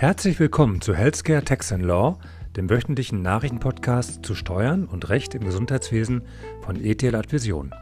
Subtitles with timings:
[0.00, 2.18] Herzlich willkommen zu Healthcare Tax and Law,
[2.56, 6.22] dem wöchentlichen Nachrichtenpodcast zu Steuern und Recht im Gesundheitswesen
[6.62, 7.74] von ETL Advision.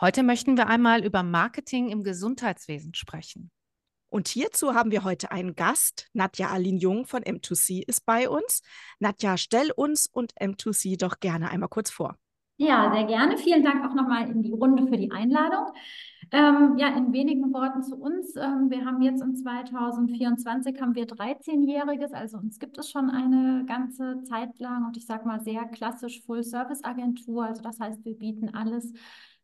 [0.00, 3.52] Heute möchten wir einmal über Marketing im Gesundheitswesen sprechen.
[4.08, 6.08] Und hierzu haben wir heute einen Gast.
[6.14, 8.62] Nadja Aline Jung von M2C ist bei uns.
[8.98, 12.16] Nadja, stell uns und M2C doch gerne einmal kurz vor.
[12.56, 13.38] Ja, sehr gerne.
[13.38, 15.72] Vielen Dank auch nochmal in die Runde für die Einladung.
[16.30, 18.36] Ähm, ja, in wenigen Worten zu uns.
[18.36, 23.64] Ähm, wir haben jetzt in 2024 haben wir 13-Jähriges, also uns gibt es schon eine
[23.66, 27.46] ganze Zeit lang und ich sage mal sehr klassisch Full-Service-Agentur.
[27.46, 28.92] Also das heißt, wir bieten alles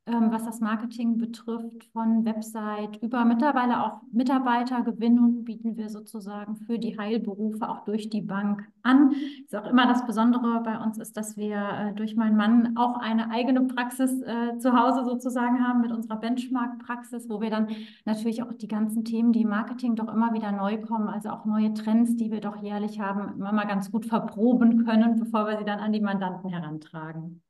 [0.06, 6.78] ähm, was das Marketing betrifft, von Website über mittlerweile auch Mitarbeitergewinnung bieten wir sozusagen für
[6.78, 9.12] die Heilberufe auch durch die Bank an.
[9.42, 12.98] Ist auch immer das Besondere bei uns ist, dass wir äh, durch meinen Mann auch
[12.98, 17.68] eine eigene Praxis äh, zu Hause sozusagen haben mit unserer Benchmark-Praxis, wo wir dann
[18.04, 21.46] natürlich auch die ganzen Themen, die im Marketing doch immer wieder neu kommen, also auch
[21.46, 25.56] neue Trends, die wir doch jährlich haben, immer mal ganz gut verproben können, bevor wir
[25.56, 27.40] sie dann an die Mandanten herantragen.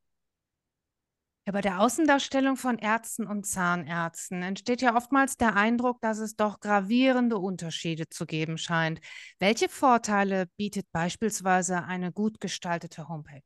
[1.47, 6.37] Ja, bei der Außendarstellung von Ärzten und Zahnärzten entsteht ja oftmals der Eindruck, dass es
[6.37, 9.01] doch gravierende Unterschiede zu geben scheint.
[9.39, 13.43] Welche Vorteile bietet beispielsweise eine gut gestaltete Homepage?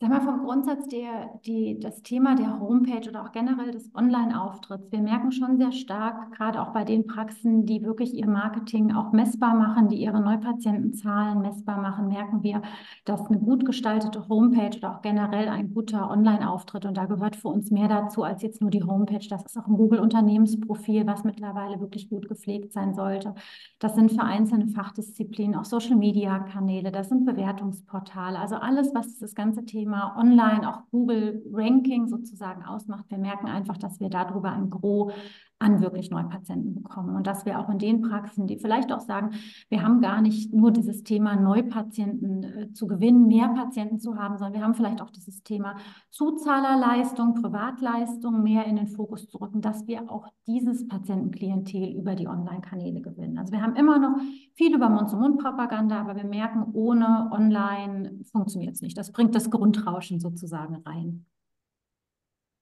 [0.00, 4.92] Sag mal, vom Grundsatz der, die, das Thema der Homepage oder auch generell des Online-Auftritts.
[4.92, 9.10] Wir merken schon sehr stark, gerade auch bei den Praxen, die wirklich ihr Marketing auch
[9.10, 12.62] messbar machen, die ihre Neupatientenzahlen messbar machen, merken wir,
[13.06, 17.48] dass eine gut gestaltete Homepage oder auch generell ein guter Online-Auftritt, und da gehört für
[17.48, 19.26] uns mehr dazu als jetzt nur die Homepage.
[19.28, 23.34] Das ist auch ein Google-Unternehmensprofil, was mittlerweile wirklich gut gepflegt sein sollte.
[23.80, 29.64] Das sind für einzelne Fachdisziplinen auch Social-Media-Kanäle, das sind Bewertungsportale, also alles, was das ganze
[29.64, 33.06] Thema Thema online, auch Google Ranking sozusagen ausmacht.
[33.08, 35.14] Wir merken einfach, dass wir darüber ein Gros
[35.60, 37.16] an wirklich Neupatienten bekommen.
[37.16, 39.30] Und dass wir auch in den Praxen, die vielleicht auch sagen,
[39.68, 44.38] wir haben gar nicht nur dieses Thema Neupatienten äh, zu gewinnen, mehr Patienten zu haben,
[44.38, 45.76] sondern wir haben vielleicht auch dieses Thema
[46.10, 52.28] Zuzahlerleistung, Privatleistung mehr in den Fokus zu rücken, dass wir auch dieses Patientenklientel über die
[52.28, 53.38] Online-Kanäle gewinnen.
[53.38, 54.16] Also wir haben immer noch
[54.54, 58.96] viel über Mund-zu-Mund-Propaganda, aber wir merken, ohne Online funktioniert es nicht.
[58.96, 61.26] Das bringt das Grundrauschen sozusagen rein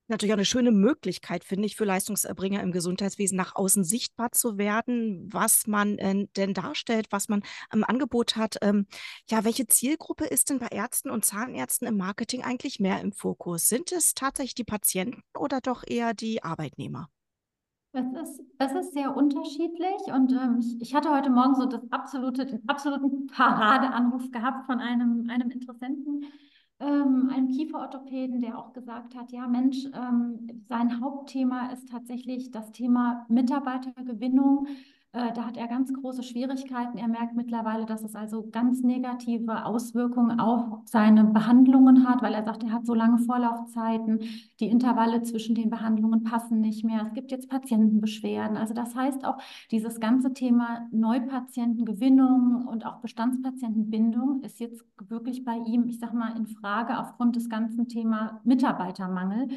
[0.09, 4.57] natürlich auch eine schöne Möglichkeit, finde ich, für Leistungserbringer im Gesundheitswesen nach außen sichtbar zu
[4.57, 8.57] werden, was man äh, denn darstellt, was man im Angebot hat.
[8.61, 8.87] Ähm,
[9.29, 13.67] ja, welche Zielgruppe ist denn bei Ärzten und Zahnärzten im Marketing eigentlich mehr im Fokus?
[13.67, 17.09] Sind es tatsächlich die Patienten oder doch eher die Arbeitnehmer?
[17.93, 21.81] Es ist, es ist sehr unterschiedlich und ähm, ich, ich, hatte heute Morgen so das
[21.91, 26.25] absolute, den absoluten Paradeanruf gehabt von einem, einem Interessenten,
[26.79, 32.71] ähm, einem Kieferorthopäden, der auch gesagt hat, ja Mensch, ähm, sein Hauptthema ist tatsächlich das
[32.71, 34.67] Thema Mitarbeitergewinnung
[35.13, 36.97] äh, da hat er ganz große Schwierigkeiten.
[36.97, 42.43] Er merkt mittlerweile, dass es also ganz negative Auswirkungen auf seine Behandlungen hat, weil er
[42.43, 44.19] sagt, er hat so lange Vorlaufzeiten,
[44.59, 47.03] die Intervalle zwischen den Behandlungen passen nicht mehr.
[47.07, 48.57] Es gibt jetzt Patientenbeschwerden.
[48.57, 49.37] Also das heißt auch,
[49.71, 56.35] dieses ganze Thema Neupatientengewinnung und auch Bestandspatientenbindung ist jetzt wirklich bei ihm, ich sag mal,
[56.35, 59.47] in Frage aufgrund des ganzen Thema Mitarbeitermangel.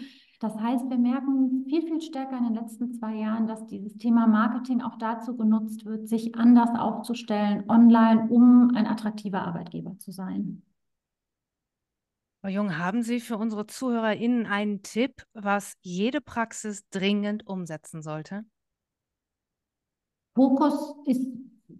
[0.40, 4.26] Das heißt, wir merken viel, viel stärker in den letzten zwei Jahren, dass dieses Thema
[4.26, 10.62] Marketing auch dazu genutzt wird, sich anders aufzustellen online, um ein attraktiver Arbeitgeber zu sein.
[12.40, 18.46] Frau Jung, haben Sie für unsere ZuhörerInnen einen Tipp, was jede Praxis dringend umsetzen sollte?
[20.34, 21.28] Fokus ist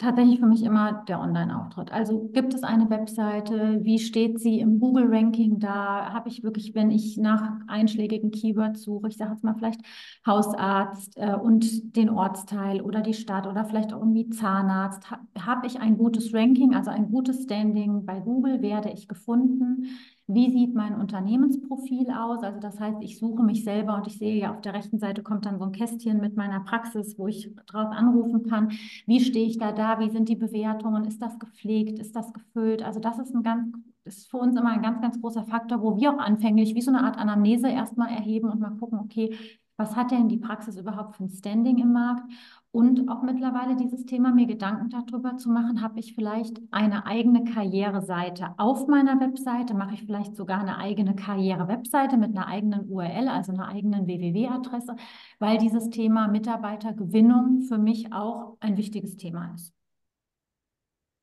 [0.01, 1.93] tatsächlich für mich immer der Online-Auftritt.
[1.93, 3.81] Also gibt es eine Webseite?
[3.83, 6.13] Wie steht sie im Google-Ranking da?
[6.13, 9.81] Habe ich wirklich, wenn ich nach einschlägigen Keywords suche, ich sage jetzt mal vielleicht
[10.27, 15.67] Hausarzt äh, und den Ortsteil oder die Stadt oder vielleicht auch irgendwie Zahnarzt, ha habe
[15.67, 18.63] ich ein gutes Ranking, also ein gutes Standing bei Google?
[18.63, 19.87] Werde ich gefunden?
[20.33, 22.43] Wie sieht mein Unternehmensprofil aus?
[22.43, 25.23] Also das heißt, ich suche mich selber und ich sehe ja auf der rechten Seite
[25.23, 28.71] kommt dann so ein Kästchen mit meiner Praxis, wo ich drauf anrufen kann.
[29.07, 29.99] Wie stehe ich da da?
[29.99, 31.05] Wie sind die Bewertungen?
[31.05, 31.99] Ist das gepflegt?
[31.99, 32.83] Ist das gefüllt?
[32.83, 33.75] Also das ist ein ganz
[34.05, 36.91] ist für uns immer ein ganz, ganz großer Faktor, wo wir auch anfänglich wie so
[36.91, 39.37] eine Art Anamnese erstmal erheben und mal gucken, okay,
[39.81, 42.31] was hat denn die Praxis überhaupt für ein Standing im Markt?
[42.71, 47.43] Und auch mittlerweile dieses Thema, mir Gedanken darüber zu machen, habe ich vielleicht eine eigene
[47.45, 53.29] Karriereseite auf meiner Webseite, mache ich vielleicht sogar eine eigene Karriere-Webseite mit einer eigenen URL,
[53.29, 54.95] also einer eigenen www-Adresse,
[55.41, 59.80] weil dieses Thema Mitarbeitergewinnung für mich auch ein wichtiges Thema ist.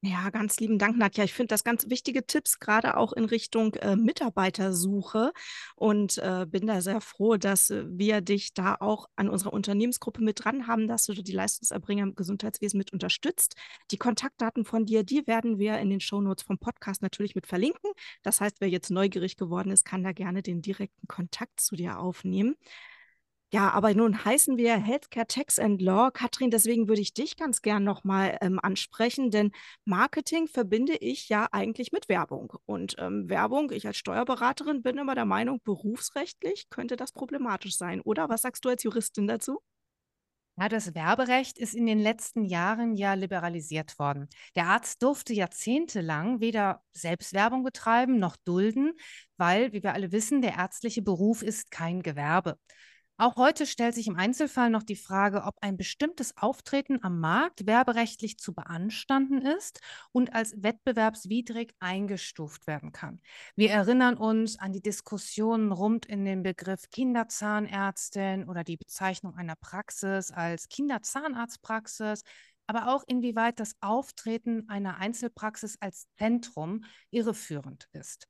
[0.02, 1.24] Ja, ganz lieben Dank, Nadja.
[1.24, 5.34] Ich finde das ganz wichtige Tipps, gerade auch in Richtung äh, Mitarbeitersuche
[5.76, 10.22] und äh, bin da sehr froh, dass äh, wir dich da auch an unserer Unternehmensgruppe
[10.24, 13.56] mit dran haben, dass du die Leistungserbringer im Gesundheitswesen mit unterstützt.
[13.90, 17.92] Die Kontaktdaten von dir, die werden wir in den Shownotes vom Podcast natürlich mit verlinken.
[18.22, 21.98] Das heißt, wer jetzt neugierig geworden ist, kann da gerne den direkten Kontakt zu dir
[21.98, 22.56] aufnehmen.
[23.54, 26.12] Ja, aber nun heißen wir Healthcare Tax and Law.
[26.12, 29.52] Katrin, deswegen würde ich dich ganz gern nochmal ähm, ansprechen, denn
[29.86, 32.52] Marketing verbinde ich ja eigentlich mit Werbung.
[32.66, 38.02] Und ähm, Werbung, ich als Steuerberaterin bin immer der Meinung, berufsrechtlich könnte das problematisch sein,
[38.02, 38.28] oder?
[38.28, 39.62] Was sagst du als Juristin dazu?
[40.60, 44.28] Ja, das Werberecht ist in den letzten Jahren ja liberalisiert worden.
[44.56, 48.94] Der Arzt durfte jahrzehntelang weder Selbstwerbung betreiben noch dulden,
[49.38, 52.58] weil, wie wir alle wissen, der ärztliche Beruf ist kein Gewerbe.
[53.20, 57.66] Auch heute stellt sich im Einzelfall noch die Frage, ob ein bestimmtes Auftreten am Markt
[57.66, 59.80] werberechtlich zu beanstanden ist
[60.12, 63.20] und als wettbewerbswidrig eingestuft werden kann.
[63.56, 69.56] Wir erinnern uns an die Diskussionen rund in den Begriff Kinderzahnärztin oder die Bezeichnung einer
[69.56, 72.22] Praxis als Kinderzahnarztpraxis,
[72.68, 78.28] aber auch inwieweit das Auftreten einer Einzelpraxis als Zentrum irreführend ist.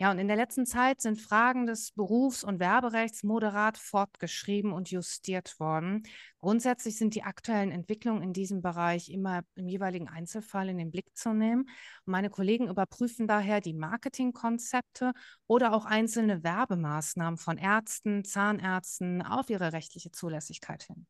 [0.00, 4.90] Ja, und in der letzten Zeit sind Fragen des Berufs- und Werberechts moderat fortgeschrieben und
[4.90, 6.04] justiert worden.
[6.38, 11.14] Grundsätzlich sind die aktuellen Entwicklungen in diesem Bereich immer im jeweiligen Einzelfall in den Blick
[11.14, 11.68] zu nehmen.
[12.06, 15.12] Meine Kollegen überprüfen daher die Marketingkonzepte
[15.46, 21.06] oder auch einzelne Werbemaßnahmen von Ärzten, Zahnärzten auf ihre rechtliche Zulässigkeit hin.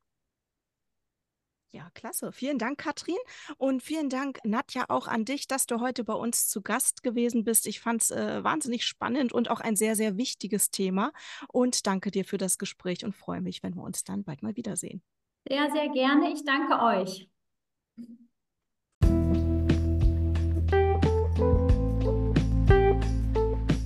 [1.72, 2.32] Ja, klasse.
[2.32, 3.16] Vielen Dank, Katrin.
[3.56, 7.44] Und vielen Dank, Nadja, auch an dich, dass du heute bei uns zu Gast gewesen
[7.44, 7.68] bist.
[7.68, 11.12] Ich fand es äh, wahnsinnig spannend und auch ein sehr, sehr wichtiges Thema.
[11.48, 14.56] Und danke dir für das Gespräch und freue mich, wenn wir uns dann bald mal
[14.56, 15.00] wiedersehen.
[15.48, 16.32] Sehr, sehr gerne.
[16.32, 17.30] Ich danke euch.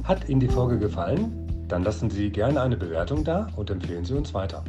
[0.04, 1.66] Hat Ihnen die Folge gefallen?
[1.68, 4.64] Dann lassen Sie gerne eine Bewertung da und empfehlen Sie uns weiter.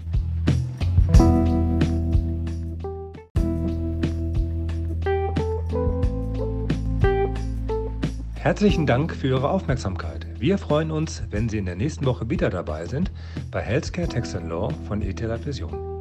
[8.45, 10.27] Herzlichen Dank für Ihre Aufmerksamkeit.
[10.37, 13.11] Wir freuen uns, wenn Sie in der nächsten Woche wieder dabei sind
[13.49, 15.95] bei Healthcare Tax and Law von ETH Vision.